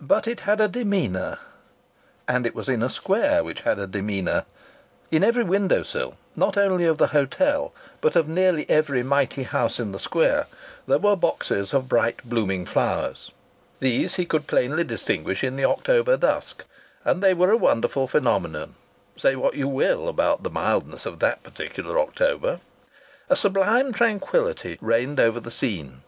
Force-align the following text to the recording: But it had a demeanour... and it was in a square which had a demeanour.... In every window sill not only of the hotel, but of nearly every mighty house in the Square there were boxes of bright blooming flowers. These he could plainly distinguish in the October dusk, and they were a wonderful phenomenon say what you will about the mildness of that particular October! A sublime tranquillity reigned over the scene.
But 0.00 0.28
it 0.28 0.38
had 0.46 0.60
a 0.60 0.68
demeanour... 0.68 1.36
and 2.28 2.46
it 2.46 2.54
was 2.54 2.68
in 2.68 2.80
a 2.80 2.88
square 2.88 3.42
which 3.42 3.62
had 3.62 3.76
a 3.80 3.88
demeanour.... 3.88 4.44
In 5.10 5.24
every 5.24 5.42
window 5.42 5.82
sill 5.82 6.16
not 6.36 6.56
only 6.56 6.84
of 6.84 6.98
the 6.98 7.08
hotel, 7.08 7.74
but 8.00 8.14
of 8.14 8.28
nearly 8.28 8.70
every 8.70 9.02
mighty 9.02 9.42
house 9.42 9.80
in 9.80 9.90
the 9.90 9.98
Square 9.98 10.46
there 10.86 11.00
were 11.00 11.16
boxes 11.16 11.74
of 11.74 11.88
bright 11.88 12.18
blooming 12.24 12.66
flowers. 12.66 13.32
These 13.80 14.14
he 14.14 14.26
could 14.26 14.46
plainly 14.46 14.84
distinguish 14.84 15.42
in 15.42 15.56
the 15.56 15.64
October 15.64 16.16
dusk, 16.16 16.64
and 17.04 17.20
they 17.20 17.34
were 17.34 17.50
a 17.50 17.56
wonderful 17.56 18.06
phenomenon 18.06 18.76
say 19.16 19.34
what 19.34 19.56
you 19.56 19.66
will 19.66 20.06
about 20.06 20.44
the 20.44 20.50
mildness 20.50 21.04
of 21.04 21.18
that 21.18 21.42
particular 21.42 21.98
October! 21.98 22.60
A 23.28 23.34
sublime 23.34 23.92
tranquillity 23.92 24.78
reigned 24.80 25.18
over 25.18 25.40
the 25.40 25.50
scene. 25.50 26.02